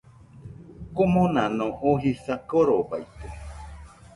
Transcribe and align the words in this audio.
Komonano 0.95 1.67
oo 1.87 1.95
jisa 2.03 2.35
korobaite 2.49 3.27